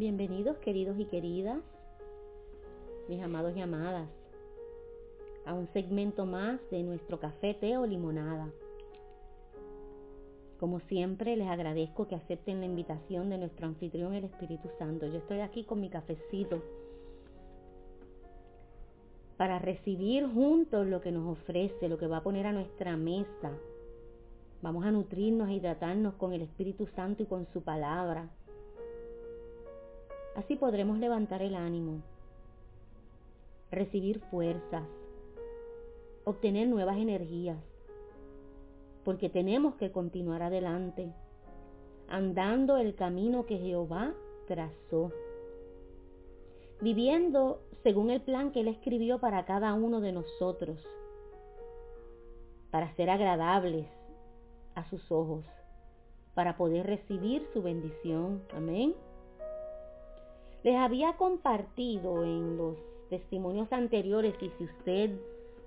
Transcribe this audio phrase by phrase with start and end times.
[0.00, 1.58] Bienvenidos queridos y queridas,
[3.06, 4.08] mis amados y amadas,
[5.44, 8.48] a un segmento más de nuestro café, té o limonada.
[10.58, 15.06] Como siempre, les agradezco que acepten la invitación de nuestro anfitrión, el Espíritu Santo.
[15.06, 16.62] Yo estoy aquí con mi cafecito
[19.36, 23.52] para recibir juntos lo que nos ofrece, lo que va a poner a nuestra mesa.
[24.62, 28.30] Vamos a nutrirnos, a hidratarnos con el Espíritu Santo y con su palabra.
[30.40, 32.00] Así podremos levantar el ánimo,
[33.70, 34.84] recibir fuerzas,
[36.24, 37.58] obtener nuevas energías,
[39.04, 41.12] porque tenemos que continuar adelante,
[42.08, 44.14] andando el camino que Jehová
[44.46, 45.12] trazó,
[46.80, 50.78] viviendo según el plan que Él escribió para cada uno de nosotros,
[52.70, 53.86] para ser agradables
[54.74, 55.44] a sus ojos,
[56.32, 58.42] para poder recibir su bendición.
[58.54, 58.94] Amén.
[60.62, 62.76] Les había compartido en los
[63.08, 65.10] testimonios anteriores y si usted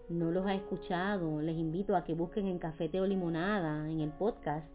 [0.09, 4.11] no los ha escuchado, les invito a que busquen en Cafete o Limonada, en el
[4.11, 4.67] podcast,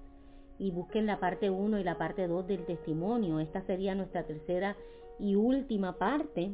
[0.58, 3.38] y busquen la parte 1 y la parte 2 del testimonio.
[3.38, 4.76] Esta sería nuestra tercera
[5.20, 6.50] y última parte.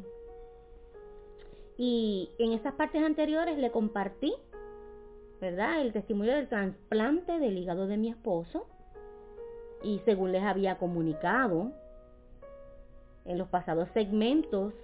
[1.78, 4.34] Y en esas partes anteriores le compartí,
[5.40, 5.80] ¿verdad?
[5.80, 8.66] El testimonio del trasplante del hígado de mi esposo.
[9.82, 11.72] Y según les había comunicado
[13.24, 14.74] en los pasados segmentos,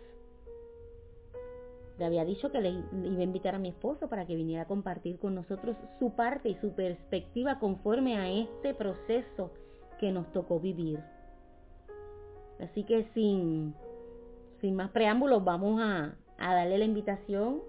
[1.99, 4.67] le había dicho que le iba a invitar a mi esposo para que viniera a
[4.67, 9.51] compartir con nosotros su parte y su perspectiva conforme a este proceso
[9.99, 10.99] que nos tocó vivir.
[12.59, 13.75] Así que sin,
[14.63, 17.61] sin más preámbulos vamos a, a darle la invitación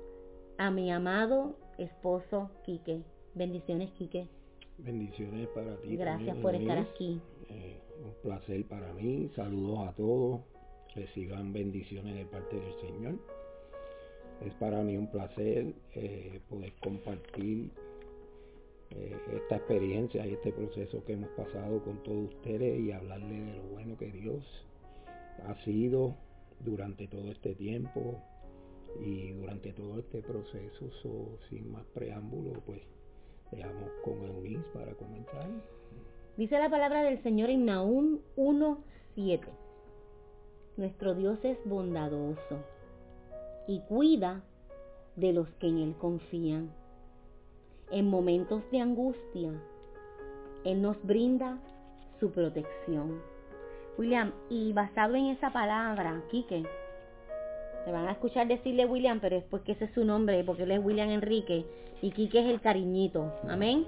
[0.57, 3.01] a mi amado esposo Quique.
[3.33, 4.27] Bendiciones Quique.
[4.77, 5.97] Bendiciones para ti.
[5.97, 7.21] Gracias por estar aquí.
[7.49, 9.29] Eh, un placer para mí.
[9.35, 10.41] Saludos a todos.
[10.95, 13.15] Reciban bendiciones de parte del Señor.
[14.45, 17.69] Es para mí un placer eh, poder compartir
[18.89, 23.53] eh, esta experiencia y este proceso que hemos pasado con todos ustedes y hablarle de
[23.53, 24.43] lo bueno que Dios
[25.47, 26.15] ha sido
[26.59, 28.19] durante todo este tiempo
[28.99, 31.39] y durante todo este proceso.
[31.49, 32.81] sin más preámbulo, pues
[33.51, 35.47] dejamos con Eunice para comenzar.
[36.37, 39.60] Dice la palabra del Señor en Nahum 1.7.
[40.81, 42.57] Nuestro Dios es bondadoso
[43.67, 44.41] y cuida
[45.15, 46.71] de los que en Él confían.
[47.91, 49.51] En momentos de angustia,
[50.65, 51.59] Él nos brinda
[52.19, 53.21] su protección.
[53.99, 56.63] William, y basado en esa palabra, Quique,
[57.85, 60.71] te van a escuchar decirle William, pero es porque ese es su nombre, porque él
[60.71, 61.63] es William Enrique
[62.01, 63.31] y Quique es el cariñito.
[63.47, 63.85] Amén.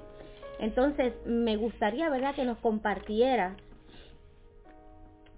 [0.60, 3.58] Entonces, me gustaría, ¿verdad?, que nos compartiera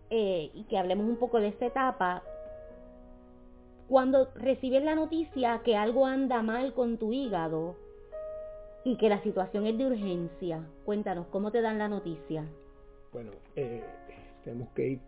[0.10, 2.24] eh, y que hablemos un poco de esta etapa
[3.88, 7.76] cuando recibes la noticia que algo anda mal con tu hígado
[8.84, 12.46] y que la situación es de urgencia, cuéntanos, ¿cómo te dan la noticia?
[13.12, 13.84] Bueno, eh,
[14.44, 15.00] tenemos que ir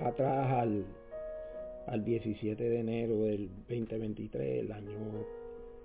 [0.00, 0.84] atrás al,
[1.86, 5.26] al 17 de enero del 2023, el año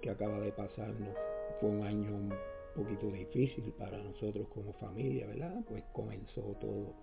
[0.01, 1.15] que acaba de pasarnos.
[1.59, 2.33] Fue un año un
[2.75, 5.63] poquito difícil para nosotros como familia, ¿verdad?
[5.67, 6.93] Pues comenzó todo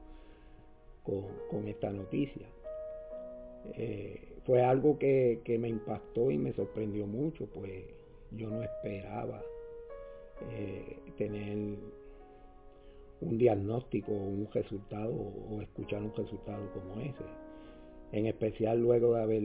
[1.02, 2.46] con, esta noticia.
[3.74, 7.84] Eh, fue algo que, me impactó y me sorprendió mucho, pues
[8.32, 9.42] yo no esperaba
[10.50, 11.76] eh, tener
[13.20, 17.24] un diagnóstico un resultado o escuchar un resultado como ese.
[18.10, 19.42] En especial luego de haber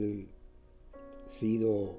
[1.38, 1.94] sido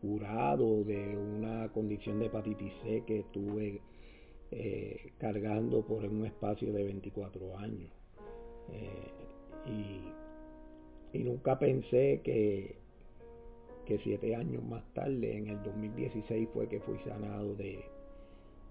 [0.00, 3.80] curado de una condición de hepatitis C que estuve
[4.50, 7.95] eh, cargando por un espacio de 24 años.
[8.72, 9.12] Eh,
[9.66, 12.76] y nunca pensé que,
[13.84, 17.84] que siete años más tarde, en el 2016, fue que fui sanado de,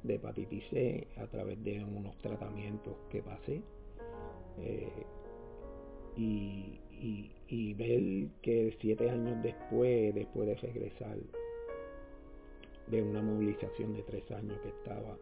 [0.04, 3.62] de hepatitis C a través de unos tratamientos que pasé.
[4.60, 4.90] Eh,
[6.18, 6.80] y,
[7.50, 11.18] y, ver que siete años después, después de regresar
[12.88, 15.18] de una movilización de tres años que estaba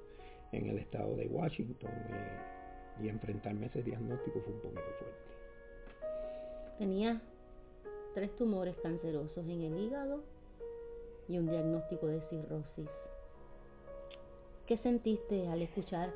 [0.51, 2.62] en el estado de Washington eh,
[3.01, 5.17] y enfrentarme a ese diagnóstico fue un poquito fuerte.
[6.77, 7.21] Tenía
[8.13, 10.23] tres tumores cancerosos en el hígado
[11.27, 12.89] y un diagnóstico de cirrosis.
[14.67, 16.11] ¿Qué sentiste al escuchar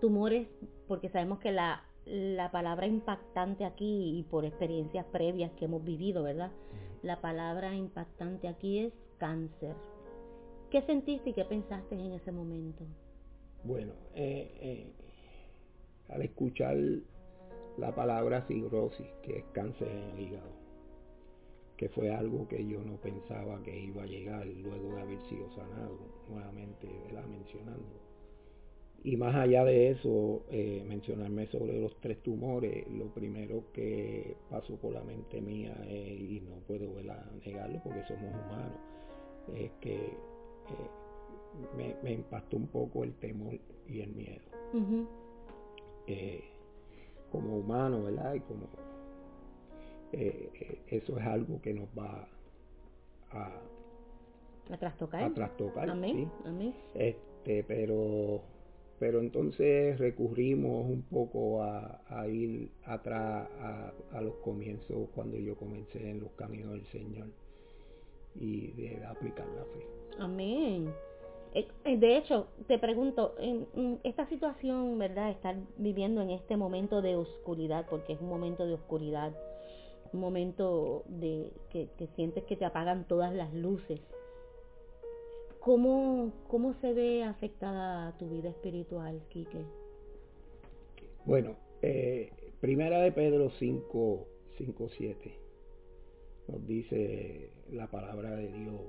[0.00, 0.48] tumores?
[0.88, 6.22] Porque sabemos que la, la palabra impactante aquí, y por experiencias previas que hemos vivido,
[6.22, 6.50] ¿verdad?
[7.02, 9.74] La palabra impactante aquí es cáncer.
[10.70, 12.84] ¿Qué sentiste y qué pensaste en ese momento?
[13.64, 14.92] Bueno, eh, eh,
[16.08, 16.76] al escuchar
[17.78, 20.52] la palabra cirrosis, que es cáncer en el hígado,
[21.76, 25.50] que fue algo que yo no pensaba que iba a llegar luego de haber sido
[25.54, 28.12] sanado, nuevamente la mencionando.
[29.04, 34.76] Y más allá de eso, eh, mencionarme sobre los tres tumores, lo primero que pasó
[34.76, 36.88] por la mente mía, y no puedo
[37.44, 38.78] negarlo porque somos humanos,
[39.56, 43.58] es que eh, me, impactó un poco el temor
[43.88, 44.44] y el miedo.
[46.06, 46.44] Eh,
[47.30, 48.34] como humano, ¿verdad?
[48.34, 48.68] Y como
[50.12, 52.28] eso es algo que nos va
[53.30, 53.50] a,
[54.70, 55.22] a trastocar.
[55.24, 56.30] A trastocar, Amén.
[56.44, 56.74] Amén.
[56.94, 58.42] Este, pero
[59.02, 63.48] pero entonces recurrimos un poco a, ir atrás
[64.12, 67.26] a, los comienzos cuando yo comencé en los caminos del Señor
[68.36, 69.86] y de aplicar la fe.
[70.20, 70.94] Amén.
[71.54, 75.30] Eh, eh, de hecho, te pregunto, en, esta situación, ¿verdad?
[75.30, 79.32] Estar viviendo en este momento de oscuridad, porque es un momento de oscuridad,
[80.12, 84.00] un momento de que, sientes que te apagan todas las luces
[85.60, 89.64] ¿Cómo, ¿Cómo se ve afectada tu vida espiritual, Quique?
[91.24, 94.26] Bueno, eh, primera de Pedro 5,
[94.58, 95.42] 5, 7
[96.48, 98.80] nos dice la palabra de Dios.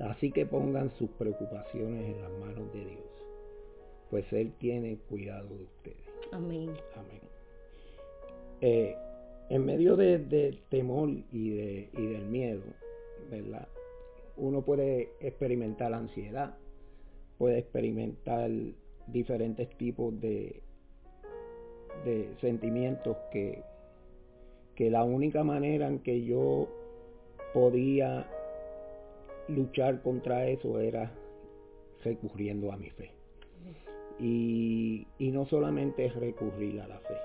[0.00, 3.26] Así que pongan sus preocupaciones en las manos de Dios,
[4.10, 6.08] pues Él tiene cuidado de ustedes.
[6.32, 6.70] Amén.
[6.96, 7.20] Amén.
[8.60, 8.96] Eh,
[9.50, 12.62] en medio del de temor y, de, y del miedo,
[13.30, 13.68] ¿verdad?
[14.36, 16.54] uno puede experimentar ansiedad,
[17.38, 18.50] puede experimentar
[19.06, 20.62] diferentes tipos de,
[22.04, 23.62] de sentimientos que,
[24.74, 26.68] que la única manera en que yo
[27.52, 28.28] podía
[29.48, 31.12] luchar contra eso era
[32.02, 33.10] recurriendo a mi fe.
[34.18, 37.16] Y, y, no solamente recurrir a la fe,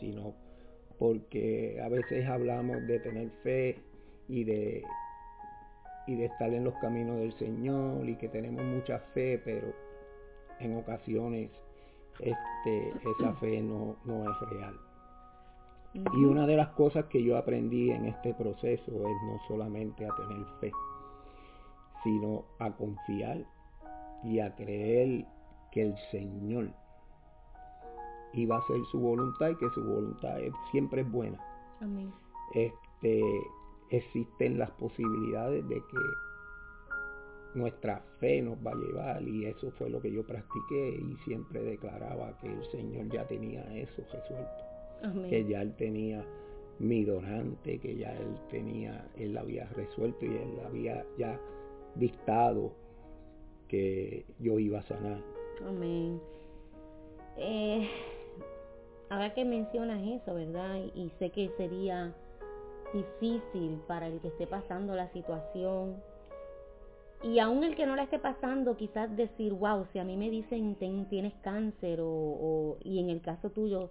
[0.00, 0.34] sino
[0.98, 3.78] porque a veces hablamos de tener fe
[4.28, 4.82] y de
[6.06, 9.72] y de estar en los caminos del Señor y que tenemos mucha fe, pero
[10.58, 11.50] en ocasiones
[12.18, 14.74] este, esa fe no, no es real.
[15.94, 20.14] Y una de las cosas que yo aprendí en este proceso es no solamente a
[20.16, 20.72] tener fe,
[22.02, 23.44] sino a confiar
[24.24, 25.26] y a creer
[25.70, 26.70] que el Señor
[28.34, 30.38] iba a hacer su voluntad y que su voluntad
[30.70, 31.38] siempre es buena.
[31.80, 32.12] Amén.
[32.54, 33.22] Este,
[33.90, 35.98] existen las posibilidades de que
[37.54, 41.62] nuestra fe nos va a llevar y eso fue lo que yo practiqué y siempre
[41.62, 46.24] declaraba que el Señor ya tenía eso resuelto, que ya Él tenía
[46.78, 51.38] mi donante, que ya Él tenía, Él había resuelto y Él había ya
[51.94, 52.72] dictado
[53.68, 55.20] que yo iba a sanar.
[55.66, 56.20] Amén.
[57.36, 57.88] Eh,
[59.10, 60.76] ahora que mencionas eso, ¿verdad?
[60.94, 62.14] y sé que sería
[62.92, 65.96] difícil para el que esté pasando la situación.
[67.22, 70.28] Y aún el que no la esté pasando, quizás decir, wow, si a mí me
[70.28, 73.90] dicen tienes cáncer o, y en el caso tuyo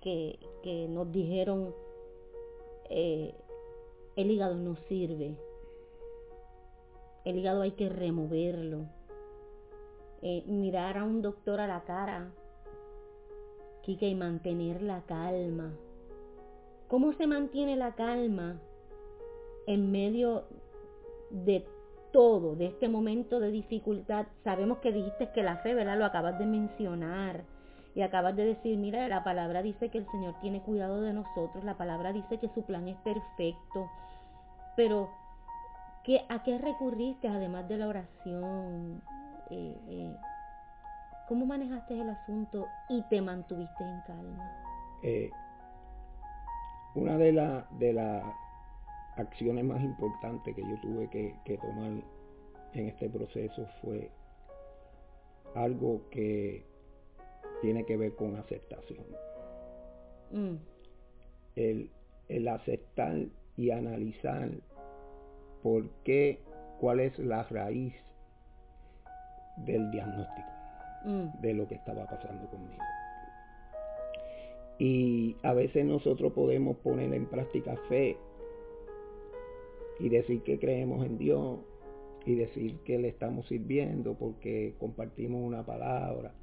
[0.00, 0.38] que,
[0.88, 1.72] nos dijeron
[2.90, 3.34] eh,
[4.16, 5.36] el hígado no sirve,
[7.24, 8.86] el hígado hay que removerlo,
[10.22, 12.30] eh, mirar a un doctor a la cara,
[13.82, 15.72] Kike, y mantener la calma
[16.92, 18.60] ¿Cómo se mantiene la calma
[19.66, 20.44] en medio
[21.30, 21.66] de
[22.12, 24.26] todo, de este momento de dificultad?
[24.44, 25.96] Sabemos que dijiste que la fe, ¿verdad?
[25.96, 27.44] Lo acabas de mencionar.
[27.94, 31.64] Y acabas de decir, mira, la palabra dice que el Señor tiene cuidado de nosotros,
[31.64, 33.88] la palabra dice que su plan es perfecto.
[34.76, 35.08] Pero,
[36.04, 39.02] ¿qué, ¿a qué recurriste además de la oración?
[39.50, 40.16] Eh, eh,
[41.28, 44.52] ¿Cómo manejaste el asunto y te mantuviste en calma?
[45.02, 45.30] Eh,
[46.94, 48.24] una de, de las
[49.16, 51.92] acciones más importantes que yo tuve que, tomar
[52.74, 54.10] en este proceso fue
[55.54, 56.64] algo que
[57.60, 59.04] tiene que ver con aceptación.
[60.30, 60.56] Mm.
[61.56, 61.90] El,
[62.28, 63.16] el, aceptar
[63.56, 64.50] y analizar
[65.62, 66.40] por qué,
[66.80, 67.94] cuál es la raíz
[69.56, 70.48] del diagnóstico
[71.04, 71.40] mm.
[71.40, 72.82] de lo que estaba pasando conmigo.
[74.78, 78.16] Y a veces nosotros podemos poner en práctica fe
[80.00, 81.60] y decir que creemos en Dios
[82.26, 86.34] y decir que le estamos sirviendo porque compartimos una palabra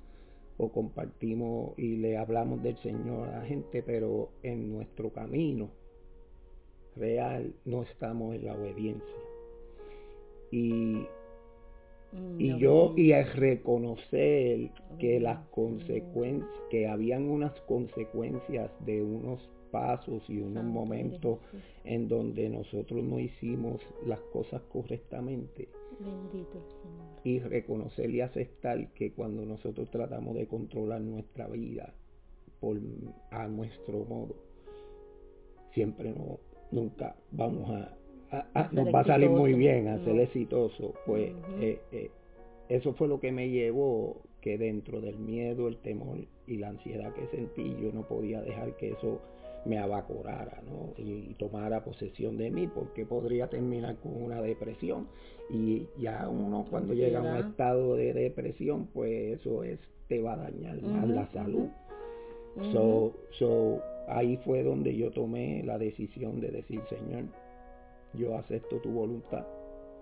[0.58, 5.70] o compartimos y le hablamos del Señor a la gente, pero en nuestro camino
[7.00, 9.16] real no estamos en la obediencia.
[10.52, 11.06] Y
[12.12, 19.48] Mm, y yo y es reconocer que las consecuencias que habían unas consecuencias de unos
[19.70, 21.40] pasos y unos Santo momentos
[21.84, 27.20] en donde nosotros no hicimos las cosas correctamente Bendito el Señor.
[27.24, 31.94] y reconocer y aceptar que cuando nosotros tratamos de controlar nuestra vida
[32.60, 32.80] por
[33.30, 34.36] a nuestro modo
[35.74, 36.40] siempre no
[36.72, 42.12] nunca vamos a, nos va a salir muy bien a ser exitoso pues eh, eh,
[42.70, 47.14] eso fue lo que me llevó que dentro del miedo el temor y la ansiedad
[47.14, 49.20] que sentí yo no podía dejar que eso
[49.66, 50.94] me abacorara ¿no?
[50.98, 55.08] y, y tomara posesión de mí porque podría terminar con una depresión.
[55.50, 60.34] Y ya uno cuando llega a un estado de depresión pues eso es te va
[60.34, 61.68] a dañar más la salud.
[62.74, 67.26] So, so, ahí fue donde yo tomé la decisión de decir, Señor,
[68.14, 69.46] yo acepto tu voluntad,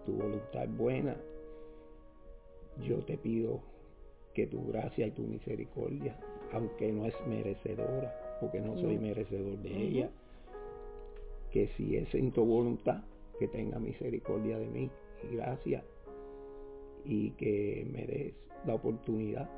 [0.06, 1.18] tu voluntad es buena,
[2.82, 3.62] yo te pido
[4.34, 6.18] que tu gracia y tu misericordia,
[6.54, 10.10] aunque no es merecedora, porque no soy merecedor de ella,
[11.52, 13.04] que si es en tu voluntad,
[13.40, 14.90] que tenga misericordia de mí
[15.24, 15.84] y gracia,
[17.04, 18.34] y que me des
[18.66, 19.50] la oportunidad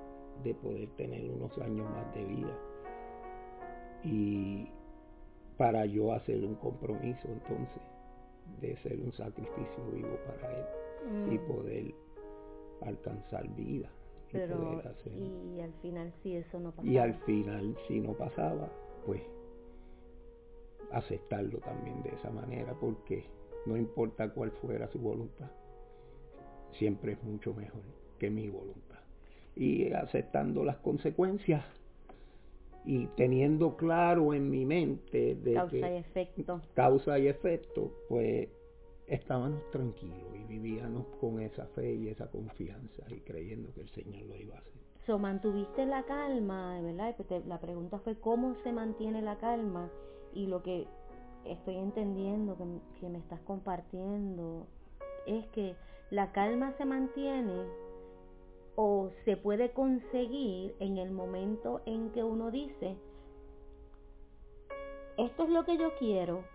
[0.44, 2.69] de poder tener unos años más de vida
[4.04, 4.68] y
[5.58, 7.82] para yo hacer un compromiso entonces
[8.62, 10.66] de ser un sacrificio vivo para él
[11.34, 11.48] y Mm.
[11.48, 11.94] poder
[12.82, 13.90] alcanzar vida
[14.30, 18.14] y Pero, poder hacer y al final si eso no y al final si no
[18.14, 18.70] pasaba
[19.06, 19.22] pues
[20.92, 23.26] aceptarlo también de esa manera porque
[23.66, 25.52] no importa cuál fuera su voluntad
[26.72, 27.82] siempre es mucho mejor
[28.18, 29.00] que mi voluntad
[29.56, 31.64] y aceptando las consecuencias
[32.90, 36.60] y teniendo claro en mi mente de Causa que y efecto.
[36.74, 38.50] causa y efecto, pues
[39.06, 44.24] estábamos tranquilos y vivíamos con esa fe y esa confianza y creyendo que el Señor
[44.24, 44.82] lo iba a hacer.
[45.06, 47.10] So, mantuviste la calma, ¿verdad?
[47.16, 49.92] Y pues La pregunta fue cómo se mantiene la calma
[50.34, 50.88] y lo que
[51.46, 52.66] estoy entendiendo que,
[53.02, 54.66] que me estás compartiendo
[55.28, 55.76] es que
[56.10, 57.66] la calma se mantiene
[58.82, 62.96] o se puede conseguir en el momento en que uno dice,
[65.18, 66.46] esto es lo que yo quiero,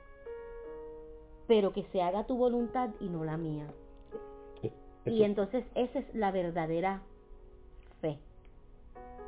[1.47, 3.67] pero que se haga tu voluntad y no la mía.
[5.05, 7.03] Y entonces esa es la verdadera
[8.01, 8.19] fe.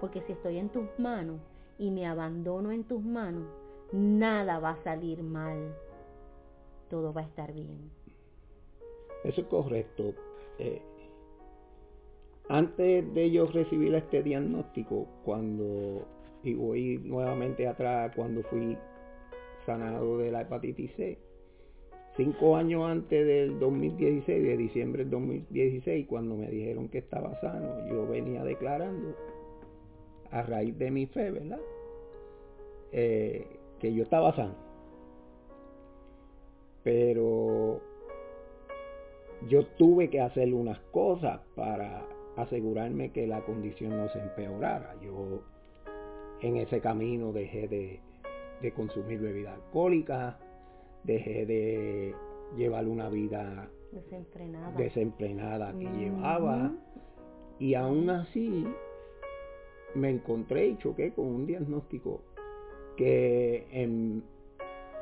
[0.00, 1.42] Porque si estoy en tus manos
[1.78, 3.46] y me abandono en tus manos,
[3.92, 5.76] nada va a salir mal.
[6.88, 7.90] Todo va a estar bien.
[9.22, 10.14] Eso es correcto.
[10.58, 10.80] Eh,
[12.48, 16.06] antes de yo recibir este diagnóstico, cuando,
[16.42, 18.76] y voy nuevamente atrás, cuando fui
[19.64, 21.18] sanado de la hepatitis C,
[22.16, 27.88] cinco años antes del 2016, de diciembre del 2016, cuando me dijeron que estaba sano,
[27.88, 29.14] yo venía declarando,
[30.30, 31.60] a raíz de mi fe, ¿verdad?
[32.92, 33.46] Eh,
[33.80, 34.54] que yo estaba sano.
[36.84, 37.80] Pero
[39.48, 44.94] yo tuve que hacer unas cosas para asegurarme que la condición no se empeorara.
[45.00, 45.42] Yo
[46.40, 48.00] en ese camino dejé de,
[48.62, 50.38] de consumir bebida alcohólica,
[51.04, 52.14] dejé de
[52.56, 54.76] llevar una vida Desenfrenada.
[54.76, 56.72] desenfrenada que llevaba
[57.58, 58.66] y aún así
[59.94, 62.20] me encontré y choqué con un diagnóstico
[62.96, 64.22] que en,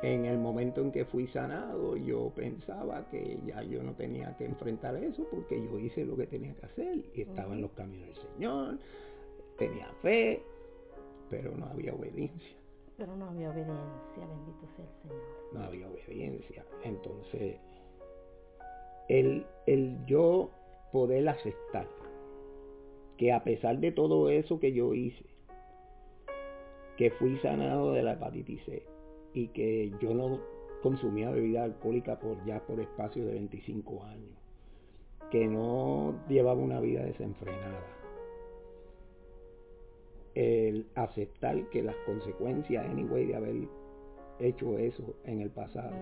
[0.05, 4.45] en el momento en que fui sanado yo pensaba que ya yo no tenía que
[4.45, 8.09] enfrentar eso porque yo hice lo que tenía que hacer y estaba en los caminos
[8.09, 8.77] del Señor,
[9.57, 10.43] tenía fe,
[11.31, 12.55] pero no había obediencia,
[12.97, 15.23] Pero no había obediencia, bendito sea el Señor.
[15.53, 16.63] no había obediencia.
[16.83, 17.57] Entonces,
[19.09, 20.51] el, el yo
[20.91, 21.87] poder aceptar
[23.17, 25.25] que a pesar de todo eso que yo hice,
[26.95, 28.85] que fui sanado de la hepatitis C
[29.35, 30.39] y que yo no
[30.81, 34.31] consumía bebida alcohólica por ya por espacio de 25 años,
[35.29, 37.85] que no llevaba una vida desenfrenada.
[40.35, 43.55] El aceptar que las consecuencias, anyway, de haber
[44.39, 45.95] hecho eso en el pasado,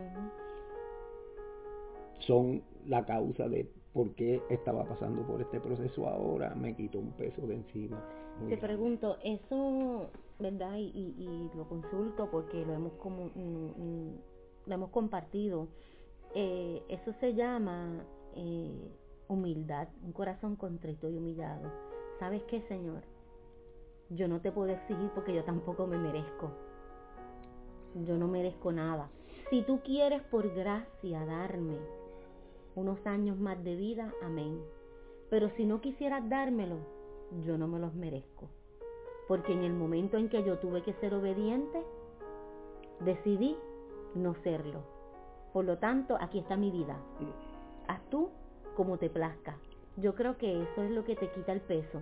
[2.20, 7.12] son la causa de por qué estaba pasando por este proceso ahora, me quitó un
[7.14, 8.04] peso de encima.
[8.48, 10.10] Te pregunto, eso,
[10.40, 10.76] ¿verdad?
[10.78, 14.16] Y, y- y lo consulto porque lo hemos, como, mm,
[14.68, 15.68] lo hemos compartido.
[16.36, 18.92] Eh, eso se llama eh,
[19.28, 21.72] humildad, un corazón contrito y humillado.
[22.20, 23.04] ¿Sabes qué, Señor?
[24.10, 26.52] Yo no te puedo exigir porque yo tampoco me merezco.
[28.06, 29.10] Yo no merezco nada.
[29.50, 31.78] Si tú quieres por gracia darme
[32.76, 34.60] unos años más de vida, amén.
[35.30, 36.78] pero si no quisieras dármelo,
[37.46, 38.50] yo no me los merezco.
[39.28, 41.82] Porque en el momento en que yo tuve que ser obediente,
[43.00, 43.58] decidí
[44.16, 44.82] no serlo.
[45.54, 46.98] Por lo tanto, aquí está mi vida.
[47.88, 48.30] Haz tú
[48.76, 49.58] como te plazca.
[49.98, 52.02] Yo creo que eso es lo que te quita el peso.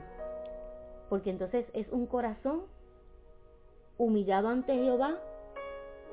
[1.09, 2.61] Porque entonces es un corazón
[3.97, 5.19] humillado ante Jehová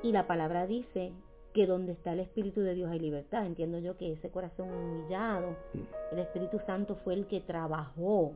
[0.03, 1.13] y la palabra dice
[1.53, 3.45] que donde está el Espíritu de Dios hay libertad.
[3.45, 5.55] Entiendo yo que ese corazón humillado,
[6.11, 8.33] el Espíritu Santo fue el que trabajó.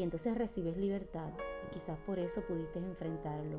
[0.00, 1.28] Y entonces recibes libertad.
[1.66, 3.58] Y quizás por eso pudiste enfrentarlo.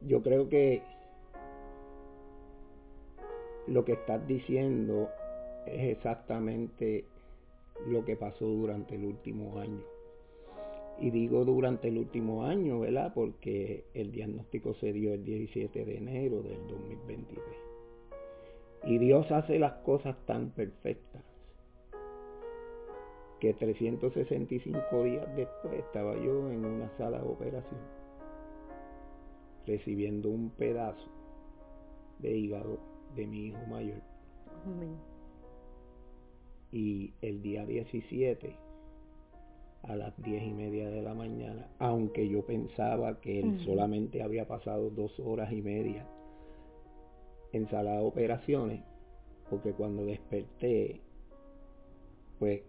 [0.00, 0.82] Yo creo que
[3.68, 5.10] lo que estás diciendo
[5.64, 7.04] es exactamente
[7.86, 9.84] lo que pasó durante el último año.
[10.98, 13.12] Y digo durante el último año, ¿verdad?
[13.14, 17.44] Porque el diagnóstico se dio el 17 de enero del 2023.
[18.86, 21.27] Y Dios hace las cosas tan perfectas
[23.40, 27.80] que 365 días después estaba yo en una sala de operación
[29.68, 31.06] recibiendo un pedazo
[32.18, 32.78] de hígado
[33.14, 34.00] de mi hijo mayor.
[36.72, 38.56] Y el día 17
[39.84, 44.48] a las diez y media de la mañana, aunque yo pensaba que él solamente había
[44.48, 46.06] pasado dos horas y media
[47.52, 48.82] en sala de operaciones,
[49.48, 51.00] porque cuando desperté,
[52.38, 52.62] pues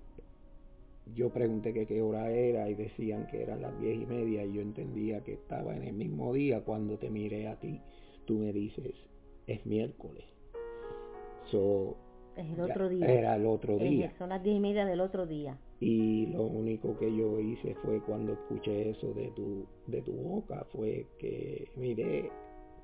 [1.14, 4.54] yo pregunté que qué hora era y decían que eran las diez y media y
[4.54, 7.82] yo entendía que estaba en el mismo día cuando te miré a ti.
[8.26, 8.94] Tú me dices,
[9.48, 10.26] es miércoles.
[11.46, 11.98] So,
[12.36, 13.06] es el otro día.
[13.08, 14.14] Era el otro día.
[14.18, 15.58] son las diez y media del otro día.
[15.80, 20.66] Y lo único que yo hice fue cuando escuché eso de tu, de tu boca,
[20.72, 22.30] fue que miré,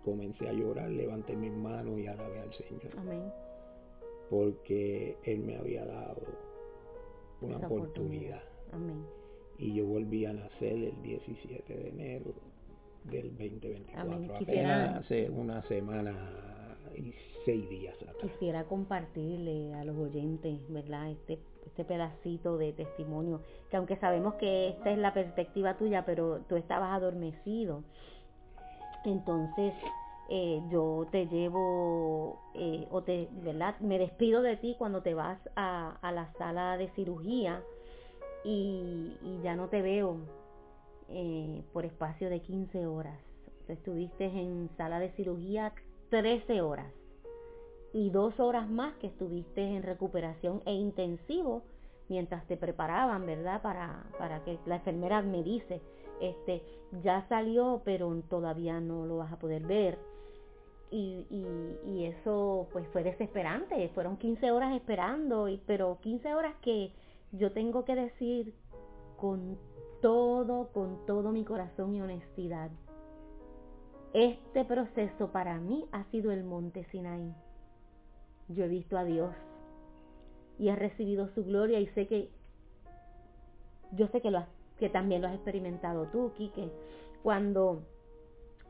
[0.03, 2.97] comencé a llorar, levanté mis manos y alabé al Señor.
[2.97, 3.23] Amén.
[4.29, 6.23] Porque Él me había dado
[7.41, 8.41] una oportunidad.
[8.71, 9.05] Amén.
[9.57, 12.33] Y yo volví a nacer el 17 de enero
[13.05, 14.35] del 2024.
[14.35, 17.13] Apenas hace una semana y
[17.45, 18.15] seis días atrás.
[18.21, 21.11] Quisiera compartirle a los oyentes, ¿verdad?
[21.11, 26.41] Este, este pedacito de testimonio, que aunque sabemos que esta es la perspectiva tuya, pero
[26.49, 27.83] tú estabas adormecido.
[29.05, 29.73] Entonces,
[30.29, 33.79] eh, yo te llevo, eh, o te, ¿verdad?
[33.79, 37.63] Me despido de ti cuando te vas a, a la sala de cirugía
[38.43, 40.17] y, ya no te veo
[41.09, 43.19] eh, por espacio de 15 horas.
[43.67, 45.73] Estuviste en sala de cirugía
[46.09, 46.91] 13 horas
[47.93, 51.63] y dos horas más que estuviste en recuperación e intensivo
[52.07, 53.61] mientras te preparaban, ¿verdad?
[53.61, 55.81] Para, para que la enfermera me dice,
[56.21, 56.61] este,
[57.03, 59.97] ya salió, pero todavía no lo vas a poder ver.
[60.91, 61.25] Y,
[61.83, 66.93] y, eso pues fue desesperante, fueron 15 horas esperando, y, pero 15 horas que
[67.31, 68.53] yo tengo que decir
[69.17, 69.57] con
[70.01, 72.69] todo, con todo mi corazón y honestidad,
[74.13, 77.33] este proceso para mí ha sido el monte Sinaí
[78.47, 79.33] yo he visto a Dios
[80.59, 82.29] y he recibido su gloria y sé que
[83.91, 84.45] yo sé que lo
[84.77, 86.69] que también lo has experimentado tú, Quique.
[87.23, 87.83] Cuando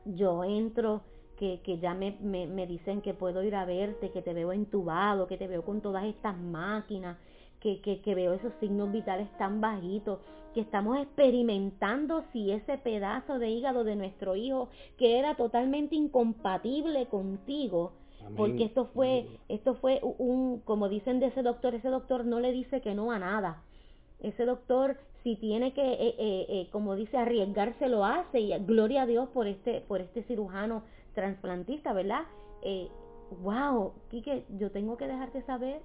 [0.04, 1.02] yo entro,
[1.36, 4.52] que, que ya me, me, me, dicen que puedo ir a verte, que te veo
[4.52, 7.18] entubado, que te veo con todas estas máquinas,
[7.60, 10.18] que, que, que veo esos signos vitales tan bajitos,
[10.54, 17.06] que estamos experimentando si ese pedazo de hígado de nuestro hijo, que era totalmente incompatible
[17.06, 17.92] contigo,
[18.36, 22.50] porque esto fue, esto fue un, como dicen de ese doctor, ese doctor no le
[22.50, 23.62] dice que no a nada.
[24.20, 28.40] Ese doctor, si tiene que, eh, eh, eh, como dice, arriesgarse, lo hace.
[28.40, 30.82] Y gloria a Dios por este, por este cirujano
[31.16, 32.22] trasplantista, ¿verdad?
[32.62, 32.88] Eh,
[33.42, 35.80] wow, Quique, yo tengo que dejarte saber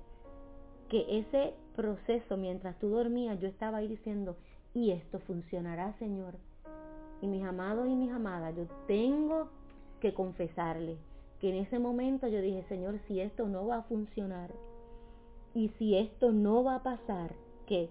[0.90, 4.36] que ese proceso, mientras tú dormías, yo estaba ahí diciendo,
[4.74, 6.36] y esto funcionará, Señor.
[7.22, 9.48] Y mis amados y mis amadas, yo tengo
[10.02, 10.98] que confesarle
[11.40, 14.52] que en ese momento yo dije, Señor, si esto no va a funcionar
[15.54, 17.34] y si esto no va a pasar,
[17.68, 17.90] que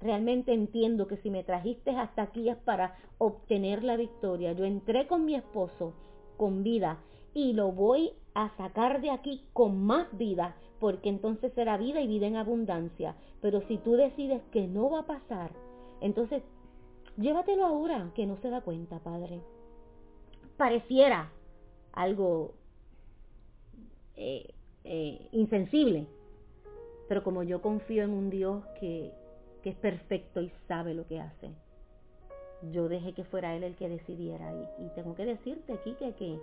[0.00, 4.52] realmente entiendo que si me trajiste hasta aquí es para obtener la victoria.
[4.52, 5.92] Yo entré con mi esposo
[6.40, 6.98] con vida
[7.34, 12.06] y lo voy a sacar de aquí con más vida, porque entonces será vida y
[12.06, 13.14] vida en abundancia.
[13.42, 15.50] Pero si tú decides que no va a pasar,
[16.00, 16.42] entonces
[17.18, 19.42] llévatelo ahora, que no se da cuenta, Padre.
[20.56, 21.30] Pareciera
[21.92, 22.54] algo
[24.16, 26.06] eh, eh, insensible.
[27.06, 29.12] Pero como yo confío en un Dios que,
[29.62, 31.50] que, es perfecto y sabe lo que hace,
[32.72, 34.52] yo dejé que fuera Él el que decidiera.
[34.78, 36.38] Y, tengo que decirte, aquí que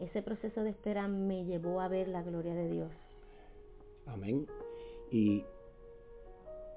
[0.00, 2.90] ese proceso de espera me llevó a ver la gloria de Dios.
[4.06, 4.46] Amén.
[5.10, 5.44] Y,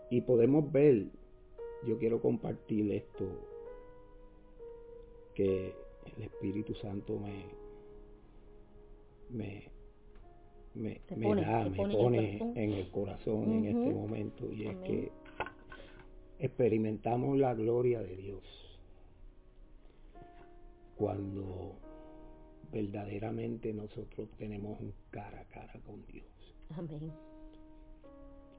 [0.09, 1.05] y podemos ver,
[1.87, 3.25] yo quiero compartir esto,
[5.33, 5.73] que
[6.15, 7.45] el Espíritu Santo me,
[9.29, 9.63] me,
[10.75, 11.01] me,
[11.41, 14.51] da, me pone, en el corazón en este momento.
[14.51, 15.11] Y es que
[16.43, 18.43] experimentamos la gloria de Dios
[20.97, 21.77] cuando
[22.69, 26.25] verdaderamente nosotros tenemos un cara a cara con Dios.
[26.77, 27.13] Amén.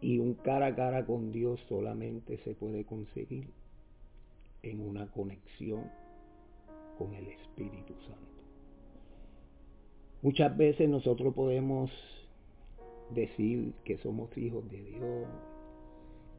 [0.00, 3.50] Y un cara a cara con Dios solamente se puede conseguir
[4.62, 5.84] en una conexión
[6.96, 8.42] con el Espíritu Santo.
[10.22, 11.90] Muchas veces nosotros podemos
[13.10, 15.28] decir que somos hijos de Dios,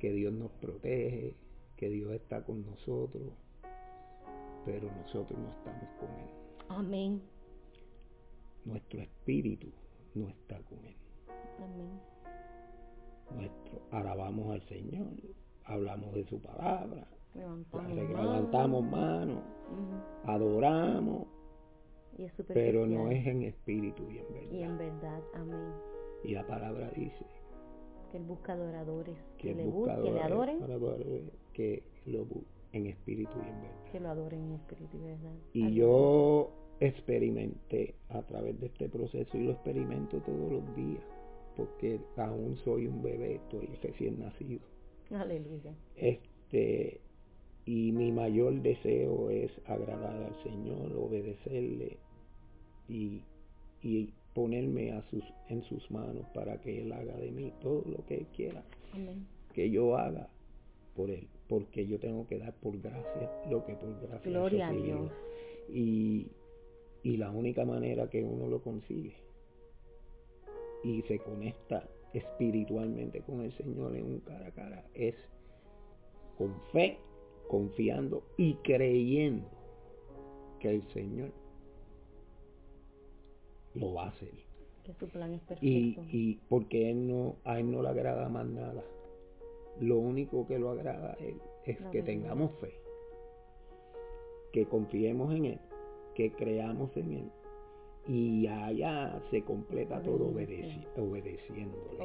[0.05, 1.33] que Dios nos protege,
[1.77, 3.33] que Dios está con nosotros,
[4.63, 6.29] pero nosotros no estamos con Él.
[6.69, 7.21] Amén.
[8.65, 9.67] Nuestro espíritu
[10.13, 10.95] no está con Él.
[11.57, 11.99] Amén.
[13.33, 15.07] Nuestro, alabamos al Señor,
[15.63, 19.41] hablamos de su palabra, levantamos, manos,
[20.25, 21.25] adoramos,
[22.49, 24.51] pero no es en espíritu y en verdad.
[24.51, 25.73] Y en verdad, amén.
[26.23, 27.25] Y la palabra dice
[28.15, 30.59] que Él busca adoradores, que, le, que le adoren,
[31.53, 32.25] que lo
[32.71, 33.91] en espíritu y en verdad.
[33.91, 35.33] Que lo adoren en espíritu y verdad.
[35.53, 41.03] Y yo experimenté a través de este proceso y lo experimento todos los días,
[41.55, 44.59] porque aún soy un bebé, estoy recién nacido.
[45.11, 45.73] Aleluya.
[45.95, 46.99] Este,
[47.65, 51.97] y mi mayor deseo es agradar al Señor, obedecerle
[52.89, 53.21] y,
[53.81, 58.05] y ponerme a sus, en sus manos para que Él haga de mí todo lo
[58.05, 58.63] que Él quiera
[59.53, 60.27] que yo haga
[60.95, 64.71] por Él, porque yo tengo que dar por gracia lo que por gracia Gloria a
[64.71, 65.11] Dios.
[65.69, 66.27] Y,
[67.03, 69.15] y la única manera que uno lo consigue
[70.83, 75.15] y se conecta espiritualmente con el Señor en un cara a cara es
[76.37, 76.99] con fe
[77.47, 79.47] confiando y creyendo
[80.59, 81.31] que el Señor
[83.75, 84.31] lo va a hacer.
[84.83, 85.65] Que su plan es perfecto.
[85.65, 88.83] Y, y porque él no, a Él no le agrada más nada.
[89.79, 92.73] Lo único que lo agrada a Él es que tengamos fe,
[94.53, 95.59] que confiemos en Él,
[96.13, 97.31] que creamos en Él
[98.07, 101.97] y allá se completa todo obedeci obedeciéndole.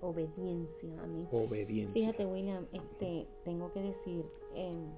[0.00, 1.26] obediencia a mí.
[1.32, 1.94] Obediencia.
[1.94, 4.90] Fíjate, William, este, tengo que decir, em,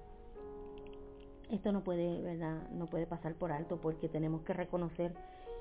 [1.51, 2.69] esto no puede, ¿verdad?
[2.73, 5.15] No puede pasar por alto porque tenemos que reconocer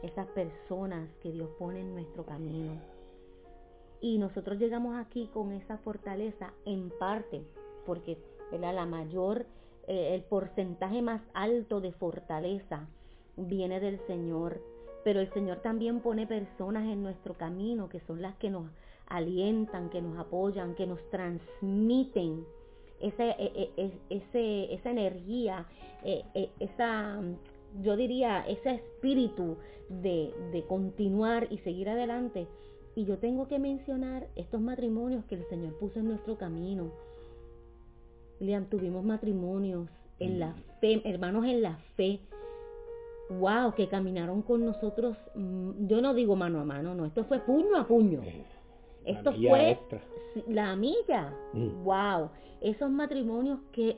[0.04, 2.80] esas personas que Dios pone en nuestro camino.
[4.02, 7.44] Y nosotros llegamos aquí con esa fortaleza en parte,
[7.86, 8.18] porque
[8.52, 8.74] ¿verdad?
[8.74, 9.46] la mayor,
[9.88, 12.88] eh, el porcentaje más alto de fortaleza
[13.38, 14.60] viene del Señor,
[15.04, 18.66] pero el Señor también pone personas en nuestro camino que son las que nos
[19.08, 22.46] alientan, que nos apoyan, que nos transmiten
[23.00, 25.66] esa, e, e, e, ese, esa energía,
[26.60, 27.20] esa,
[27.82, 29.58] yo diría, ese espíritu
[29.90, 32.48] de, de continuar y seguir adelante.
[32.96, 36.92] Y yo tengo que mencionar estos matrimonios que el Señor puso en nuestro camino.
[38.40, 39.88] Liam, tuvimos matrimonios
[40.20, 40.80] en la mm.
[40.80, 42.20] fe, hermanos en la fe,
[43.40, 47.40] wow, que caminaron con nosotros, mm, yo no digo mano a mano, no, esto fue
[47.40, 48.22] puño a puño.
[48.24, 48.44] Eh,
[49.06, 49.80] esto fue
[50.48, 51.34] la milla,
[51.84, 52.30] wow, mm.
[52.62, 53.98] esos matrimonios que,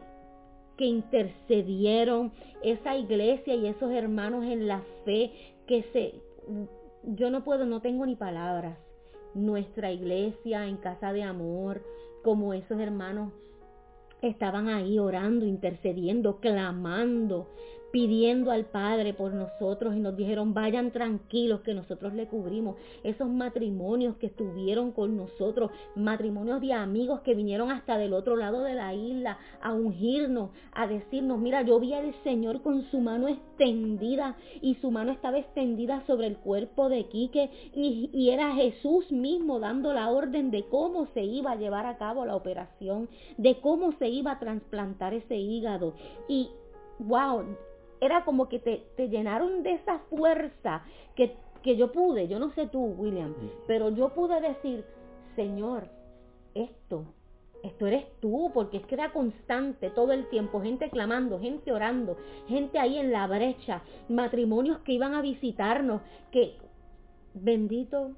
[0.78, 2.32] que intercedieron,
[2.64, 5.32] esa iglesia y esos hermanos en la fe
[5.68, 6.14] que se,
[7.04, 8.78] yo no puedo, no tengo ni palabras.
[9.34, 11.84] Nuestra iglesia en casa de amor,
[12.24, 13.34] como esos hermanos
[14.22, 17.50] estaban ahí orando, intercediendo, clamando,
[17.94, 22.76] pidiendo al Padre por nosotros y nos dijeron, vayan tranquilos que nosotros le cubrimos.
[23.04, 28.64] Esos matrimonios que estuvieron con nosotros, matrimonios de amigos que vinieron hasta del otro lado
[28.64, 33.28] de la isla a ungirnos, a decirnos, mira, yo vi al Señor con su mano
[33.28, 39.12] extendida y su mano estaba extendida sobre el cuerpo de Quique y, y era Jesús
[39.12, 43.60] mismo dando la orden de cómo se iba a llevar a cabo la operación, de
[43.62, 45.94] cómo se iba a trasplantar ese hígado.
[46.28, 46.50] Y
[46.98, 47.46] wow,
[48.06, 50.84] era como que te, te llenaron de esa fuerza
[51.16, 53.34] que, que yo pude, yo no sé tú, William,
[53.68, 54.86] pero yo pude decir,
[55.36, 55.88] Señor,
[56.54, 57.06] esto,
[57.64, 62.18] esto eres tú, porque es que era constante todo el tiempo, gente clamando, gente orando,
[62.48, 66.58] gente ahí en la brecha, matrimonios que iban a visitarnos, que
[67.34, 68.12] bendito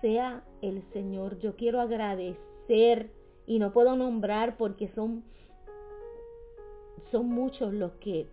[0.00, 1.38] sea el Señor.
[1.40, 3.10] Yo quiero agradecer
[3.46, 5.24] y no puedo nombrar porque son
[7.10, 8.28] son muchos los que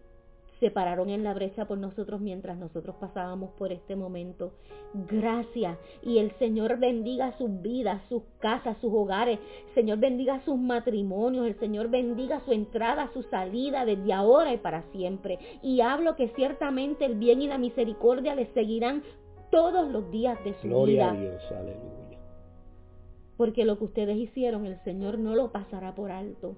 [0.62, 4.54] se pararon en la brecha por nosotros mientras nosotros pasábamos por este momento.
[4.94, 5.76] Gracias.
[6.04, 9.40] Y el Señor bendiga sus vidas, sus casas, sus hogares.
[9.74, 11.48] Señor bendiga sus matrimonios.
[11.48, 15.40] El Señor bendiga su entrada, su salida desde ahora y para siempre.
[15.64, 19.02] Y hablo que ciertamente el bien y la misericordia les seguirán
[19.50, 21.12] todos los días de su Gloria vida.
[21.12, 22.20] a Dios, aleluya.
[23.36, 26.56] Porque lo que ustedes hicieron, el Señor no lo pasará por alto.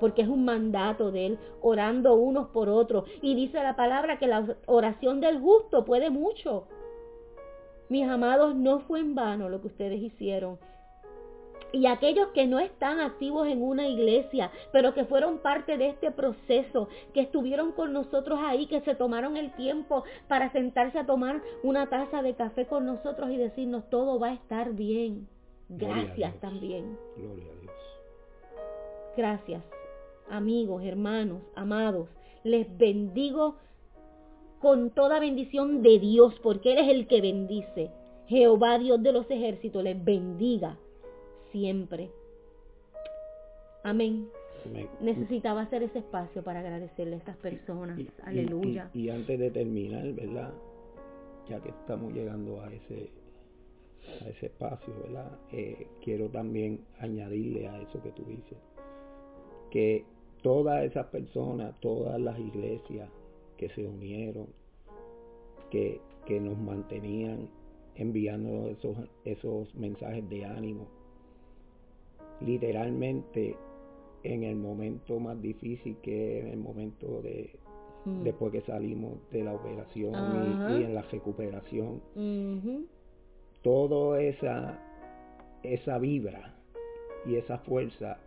[0.00, 3.04] Porque es un mandato de Él, orando unos por otros.
[3.22, 6.66] Y dice la palabra que la oración del justo puede mucho.
[7.88, 10.58] Mis amados, no fue en vano lo que ustedes hicieron.
[11.72, 16.10] Y aquellos que no están activos en una iglesia, pero que fueron parte de este
[16.10, 21.42] proceso, que estuvieron con nosotros ahí, que se tomaron el tiempo para sentarse a tomar
[21.62, 25.28] una taza de café con nosotros y decirnos todo va a estar bien.
[25.68, 26.40] Gloria a Gracias Dios.
[26.40, 26.98] también.
[27.16, 27.74] Gloria a Dios.
[29.16, 29.62] Gracias,
[30.30, 32.08] amigos, hermanos, amados.
[32.44, 33.56] Les bendigo
[34.60, 37.90] con toda bendición de Dios, porque Él es el que bendice.
[38.28, 40.76] Jehová, Dios de los ejércitos, les bendiga
[41.52, 42.10] siempre.
[43.84, 44.28] Amén.
[44.64, 44.88] Amén.
[45.00, 47.98] Necesitaba hacer ese espacio para agradecerle a estas personas.
[47.98, 48.90] Y- y- Aleluya.
[48.94, 50.52] Y, y antes de terminar, ¿verdad?
[51.48, 53.10] Ya que estamos llegando a ese
[54.24, 55.30] a ese espacio, ¿verdad?
[55.52, 58.56] Eh, quiero también añadirle a eso que tú dices,
[59.70, 60.04] que
[60.42, 63.08] todas esas personas, todas las iglesias
[63.56, 64.46] que se unieron,
[65.70, 67.48] que, que nos mantenían
[67.96, 70.86] enviando esos, esos mensajes de ánimo,
[72.40, 73.56] literalmente
[74.22, 77.50] en el momento más difícil que es el momento de
[78.04, 78.22] Mm.
[78.22, 80.12] después que salimos de la operación
[80.70, 82.00] y- en la recuperación
[83.62, 84.78] toda esa
[85.64, 86.54] esa vibra
[87.26, 88.20] y esa fuerza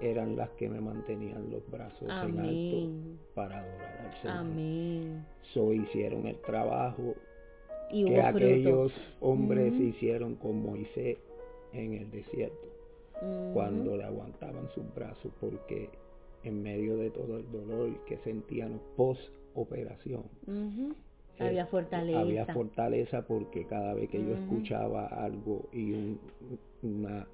[0.00, 4.36] eran las que me mantenían los brazos en alto para adorar al Señor.
[4.36, 5.26] Amén.
[5.52, 7.14] So hicieron el trabajo
[7.90, 9.16] Y que aquellos fruto.
[9.20, 11.18] hombres hicieron con Moisés
[11.72, 12.68] en el desierto.
[13.52, 15.90] Cuando le aguantaban sus brazos porque
[16.42, 19.20] en medio de todo el dolor que sentían post
[19.54, 20.94] operación Ujú.
[21.38, 22.18] Había fortaleza.
[22.18, 26.20] Eh, había fortaleza porque cada vez que yo escuchaba algo y un-
[26.82, 27.26] una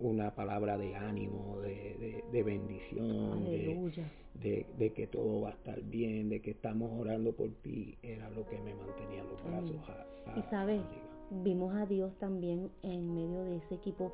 [0.00, 5.52] una palabra de ánimo de, de- de bendición de, de- de que todo va a
[5.52, 9.76] estar bien de que estamos orando por ti era lo que me mantenía los brazos
[9.88, 11.42] a- a- Y sabes, arriba.
[11.42, 14.12] vimos a Dios también en medio de ese equipo,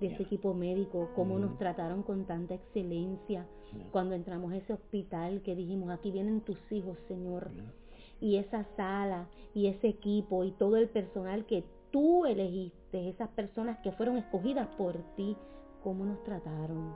[0.00, 0.26] de ese Yeah.
[0.26, 3.46] equipo médico, cómo nos trataron con tanta excelencia.
[3.74, 3.88] Yeah.
[3.92, 7.50] Cuando entramos a ese hospital que dijimos, aquí vienen tus hijos, Señor.
[7.54, 7.72] Yeah.
[8.20, 13.78] Y esa sala y ese equipo y todo el personal que tú elegiste, esas personas
[13.78, 15.36] que fueron escogidas por ti,
[15.84, 16.94] cómo nos trataron.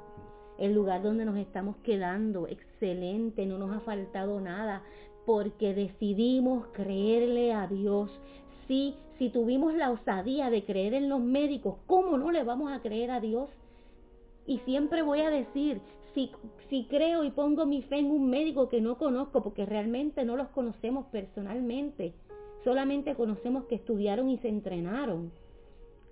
[0.59, 4.82] El lugar donde nos estamos quedando, excelente, no nos ha faltado nada,
[5.26, 8.11] porque decidimos creerle a Dios.
[8.66, 12.80] Sí, si tuvimos la osadía de creer en los médicos, ¿cómo no le vamos a
[12.80, 13.50] creer a Dios?
[14.46, 15.80] Y siempre voy a decir,
[16.14, 16.30] si,
[16.70, 20.37] si creo y pongo mi fe en un médico que no conozco, porque realmente no
[20.37, 22.14] los conocemos personalmente,
[22.66, 25.31] solamente conocemos que estudiaron y se entrenaron.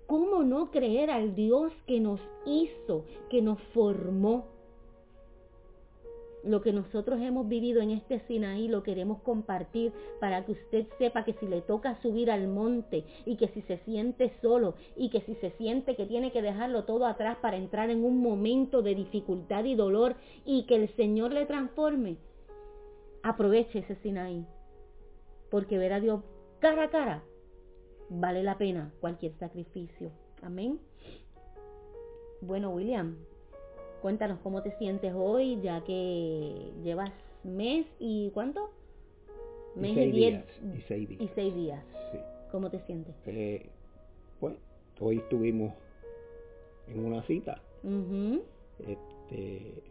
[0.07, 4.45] ¿Cómo no creer al Dios que nos hizo, que nos formó?
[6.45, 9.91] Lo que nosotros hemos vivido en este Sinaí lo queremos compartir
[10.21, 13.79] para que usted sepa que si le toca subir al monte y que si se
[13.79, 17.89] siente solo y que si se siente que tiene que dejarlo todo atrás para entrar
[17.89, 20.15] en un momento de dificultad y dolor
[20.45, 22.15] y que el Señor le transforme,
[23.23, 24.45] aproveche ese Sinaí.
[25.49, 26.21] Porque ver a Dios
[26.59, 27.23] cara a cara
[28.09, 30.11] vale la pena cualquier sacrificio.
[30.41, 30.79] Amén.
[32.41, 33.17] Bueno, William,
[34.01, 37.11] cuéntanos cómo te sientes hoy, ya que llevas
[37.43, 38.69] mes y cuánto?
[39.75, 41.21] Y Mes seis diez días, y seis días.
[41.21, 41.83] y seis días.
[42.11, 42.17] Sí.
[42.51, 43.15] ¿Cómo te sientes?
[43.25, 43.69] Eh,
[44.39, 44.55] pues
[44.99, 45.73] hoy estuvimos
[46.87, 47.61] en una cita.
[47.83, 48.41] Ujú.
[48.79, 49.83] Este,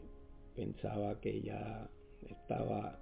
[0.55, 1.89] pensaba que ya
[2.29, 2.99] estaba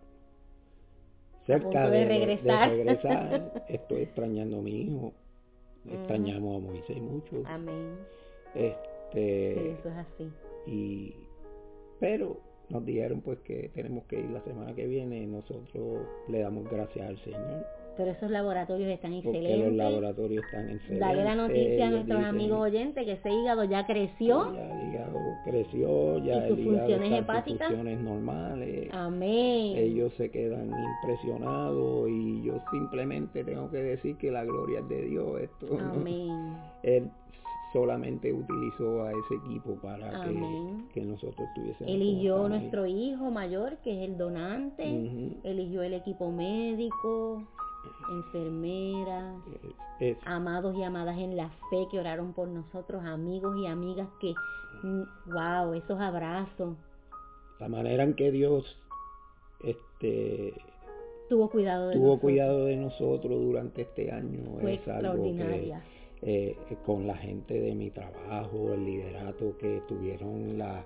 [1.47, 2.69] cerca de de, de- de regresar.
[2.71, 3.65] regresar.
[3.69, 5.13] Estoy extrañando a mi hijo.
[5.91, 7.43] Extrañamos a Moisés mucho.
[7.47, 7.97] Amén.
[8.55, 10.31] Este, Sí, eso es así.
[10.67, 11.15] y
[11.99, 12.37] pero
[12.69, 15.27] nos dijeron pues que tenemos que ir la semana que viene.
[15.27, 19.77] Nosotros le damos gracias al Señor Pero esos laboratorios están porque los excelentes.
[19.77, 21.01] laboratorios están excelentes.
[21.01, 24.55] Dale la noticia a nuestros dicen, amigos oyentes que ese hígado ya creció.
[24.55, 27.69] Ya el hígado creció, ya ¿Y sus el hígado funciones hepáticas?
[27.69, 28.89] funciones normales.
[28.93, 29.77] Amén.
[29.77, 35.03] Ellos se quedan impresionados y yo simplemente tengo que decir que la gloria es de
[35.03, 35.41] Dios.
[35.41, 35.93] Esto, ¿no?
[35.93, 36.57] Amén.
[36.83, 37.11] Él
[37.73, 40.25] solamente utilizó a ese equipo para
[40.93, 41.93] que, nosotros tuviésemos.
[41.93, 44.85] Eligió nuestro hijo mayor, que es el donante,
[45.43, 47.43] eligió el equipo médico,
[48.11, 49.37] enfermeras,
[50.25, 54.35] amados y amadas en la fe que oraron por nosotros, amigos y amigas que,
[55.27, 56.77] wow, esos abrazos.
[57.61, 58.77] La manera en que Dios
[59.63, 60.55] este,
[61.29, 62.21] tuvo cuidado de tuvo nosotros.
[62.21, 65.75] cuidado de nosotros durante este año es algo que
[66.25, 70.85] eh, con la gente de mi trabajo, el liderato que tuvieron la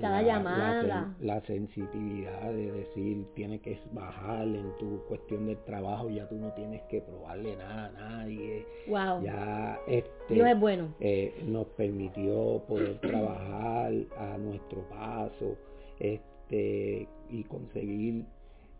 [0.00, 1.14] cada llamada.
[1.20, 6.52] La, sensibilidad de decir, tiene que bajar en tu cuestión del trabajo, ya tú no
[6.52, 8.66] tienes que probarle nada a nadie.
[8.86, 9.22] Wow.
[9.22, 10.94] Ya este, Dios es bueno.
[11.00, 15.56] Eh, nos permitió poder trabajar a nuestro paso
[15.98, 18.24] este, y conseguir,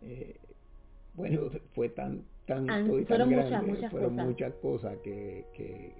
[0.01, 0.37] eh,
[1.13, 4.25] bueno, fue tan fueron muchas, muchas fueron cosas.
[4.25, 5.45] muchas cosas que,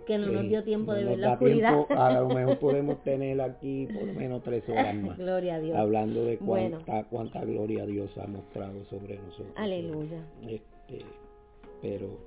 [0.06, 1.86] que, no nos dio tiempo de ver la oscuridad.
[1.89, 5.17] a lo mejor podemos tener aquí por lo menos tres horas más.
[5.17, 5.77] gloria a Dios.
[5.77, 9.53] Hablando de cuánta, cuánta gloria Dios ha mostrado sobre nosotros.
[9.56, 10.19] Aleluya.
[10.41, 11.06] Este,
[11.82, 12.19] pero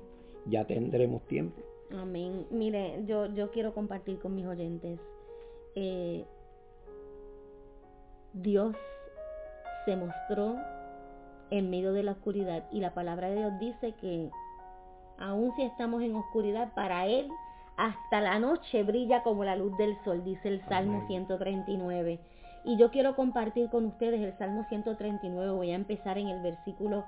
[0.46, 1.60] ya tendremos tiempo.
[1.90, 2.46] Amén.
[2.50, 4.98] Mire, yo, yo quiero compartir con mis oyentes.
[5.74, 6.24] Eh,
[8.32, 8.74] Dios
[9.84, 10.56] se mostró
[11.50, 12.64] en medio de la oscuridad.
[12.72, 14.30] Y la palabra de Dios dice que
[15.18, 17.28] aun si estamos en oscuridad, para Él
[17.76, 22.20] hasta la noche brilla como la luz del sol, dice el Salmo 139.
[22.64, 25.52] Y yo quiero compartir con ustedes el Salmo 139.
[25.52, 27.04] Voy a empezar en el versículo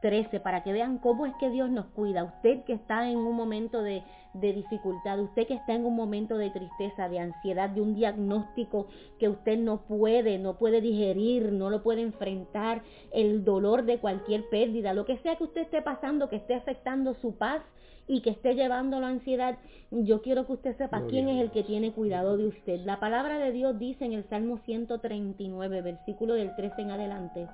[0.00, 2.24] 13 para que vean cómo es que Dios nos cuida.
[2.24, 4.02] Usted que está en un momento de,
[4.34, 8.88] de, dificultad, usted que está en un momento de tristeza, de ansiedad, de un diagnóstico
[9.18, 12.82] que usted no puede, no puede digerir, no lo puede enfrentar,
[13.12, 17.14] el dolor de cualquier pérdida, lo que sea que usted esté pasando, que esté afectando
[17.14, 17.62] su paz
[18.06, 19.58] y que esté llevando la ansiedad,
[19.90, 22.80] yo quiero que usted sepa quién es el que tiene cuidado de usted.
[22.84, 27.46] La palabra de Dios dice en el Salmo 139, versículo del 13 en adelante,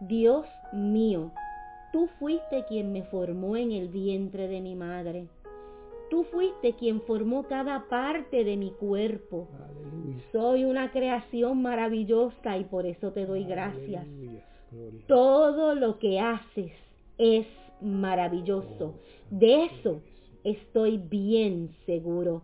[0.00, 1.32] Dios mío,
[1.92, 5.26] Tú fuiste quien me formó en el vientre de mi madre.
[6.10, 9.48] Tú fuiste quien formó cada parte de mi cuerpo.
[10.32, 14.06] Soy una creación maravillosa y por eso te doy gracias.
[15.06, 16.72] Todo lo que haces
[17.16, 17.46] es
[17.80, 18.94] maravilloso.
[18.94, 18.94] Oh,
[19.30, 20.02] de eso
[20.44, 22.42] estoy bien seguro.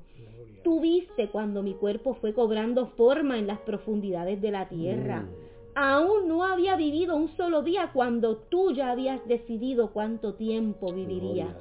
[0.62, 5.20] Tú viste cuando mi cuerpo fue cobrando forma en las profundidades de la tierra.
[5.20, 5.43] Mm
[5.74, 11.56] aún no había vivido un solo día cuando tú ya habías decidido cuánto tiempo viviría.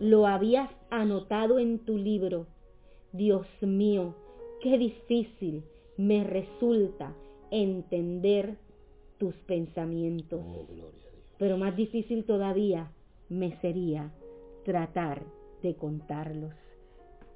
[0.00, 2.46] Lo habías anotado en tu libro.
[3.12, 4.14] Dios mío,
[4.60, 5.64] qué difícil
[5.96, 7.14] me resulta
[7.50, 8.56] entender
[9.18, 10.40] tus pensamientos.
[10.44, 10.66] Oh,
[11.38, 12.90] Pero más difícil todavía
[13.28, 14.10] me sería
[14.64, 15.22] tratar
[15.62, 16.61] de contarlos.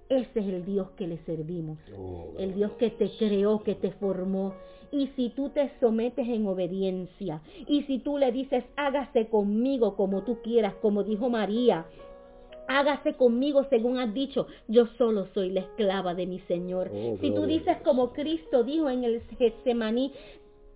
[0.09, 3.91] Ese es el Dios que le servimos, oh, el Dios que te creó, que te
[3.93, 4.55] formó.
[4.93, 10.23] Y si tú te sometes en obediencia, y si tú le dices, hágase conmigo como
[10.23, 11.87] tú quieras, como dijo María,
[12.69, 16.89] hágase conmigo según has dicho, yo solo soy la esclava de mi Señor.
[16.95, 20.13] Oh, si tú dices como Cristo dijo en el Getsemaní,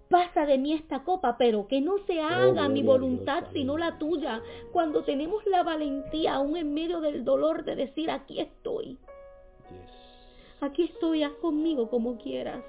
[0.09, 3.97] pasa de mí esta copa, pero que no se oh, haga mi voluntad sino la
[3.99, 4.43] tuya.
[4.73, 8.99] Cuando tenemos la valentía aún en medio del dolor de decir, aquí estoy
[10.61, 12.63] aquí estoy, haz conmigo como quieras.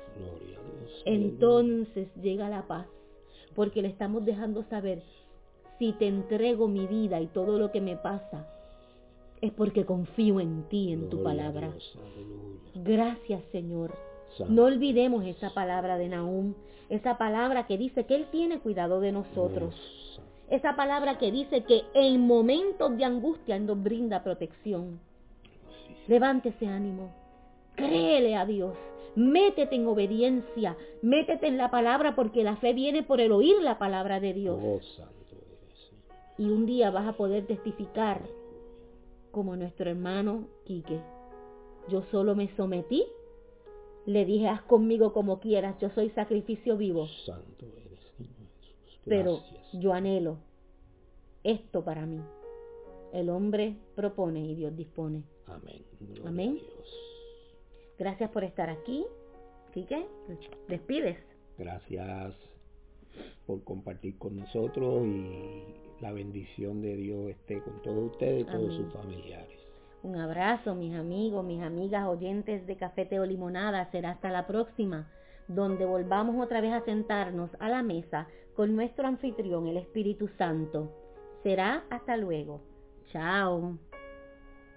[1.05, 2.87] Entonces llega la paz,
[3.55, 5.03] porque le estamos dejando saber,
[5.79, 8.47] si te entrego mi vida y todo lo que me pasa,
[9.41, 11.71] es porque confío en ti, en tu palabra.
[12.75, 13.91] Gracias Señor.
[14.47, 16.53] No olvidemos esa palabra de Nahum,
[16.89, 19.75] esa palabra que dice que Él tiene cuidado de nosotros.
[20.49, 24.99] Esa palabra que dice que en momentos de angustia Él nos brinda protección.
[26.07, 27.20] Levántese ánimo.
[27.87, 28.75] Créele a Dios.
[29.15, 33.77] Métete en obediencia, métete en la palabra porque la fe viene por el oír la
[33.77, 34.57] palabra de Dios.
[34.63, 34.79] Oh,
[36.37, 38.21] y un día vas a poder testificar
[39.31, 40.99] como nuestro hermano Quique.
[41.89, 43.05] Yo solo me sometí,
[44.05, 47.07] le dije, haz conmigo como quieras, yo soy sacrificio vivo.
[47.25, 47.99] Santo eres.
[49.05, 49.41] Pero
[49.73, 50.37] yo anhelo
[51.43, 52.21] esto para mí.
[53.13, 55.23] El hombre propone y Dios dispone.
[55.47, 55.83] Amén.
[56.25, 56.59] Amén.
[58.01, 59.05] Gracias por estar aquí.
[59.75, 60.07] Quique,
[60.67, 61.19] despides.
[61.55, 62.33] Gracias
[63.45, 68.73] por compartir con nosotros y la bendición de Dios esté con todos ustedes y todos
[68.73, 69.59] sus familiares.
[70.01, 73.91] Un abrazo, mis amigos, mis amigas oyentes de Café o Limonada.
[73.91, 75.07] Será hasta la próxima,
[75.47, 80.91] donde volvamos otra vez a sentarnos a la mesa con nuestro anfitrión, el Espíritu Santo.
[81.43, 82.61] Será hasta luego.
[83.11, 83.77] Chao.